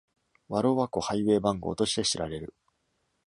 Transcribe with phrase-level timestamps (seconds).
[0.49, 2.55] ワローワ湖ハイウェイ番号として知られる。